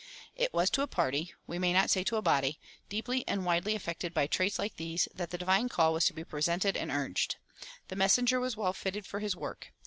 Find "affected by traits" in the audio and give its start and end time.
3.75-4.57